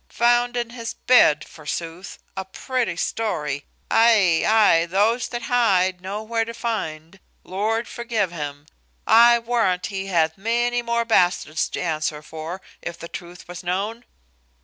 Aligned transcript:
Found 0.09 0.57
in 0.57 0.71
his 0.71 0.95
bed, 0.95 1.45
forsooth! 1.47 2.17
a 2.35 2.43
pretty 2.43 2.95
story! 2.97 3.65
ay, 3.91 4.43
ay, 4.43 4.87
those 4.87 5.27
that 5.27 5.43
hide 5.43 6.01
know 6.01 6.23
where 6.23 6.43
to 6.43 6.55
find. 6.55 7.19
Lord 7.43 7.87
forgive 7.87 8.31
him! 8.31 8.65
I 9.05 9.37
warrant 9.37 9.85
he 9.93 10.07
hath 10.07 10.39
many 10.39 10.81
more 10.81 11.05
bastards 11.05 11.69
to 11.69 11.79
answer 11.81 12.23
for, 12.23 12.63
if 12.81 12.97
the 12.97 13.07
truth 13.09 13.47
was 13.47 13.61
known. 13.61 14.03